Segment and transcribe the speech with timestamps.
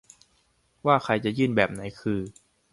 [0.85, 2.19] ว่าใครจะยื่นแบบไหนคือ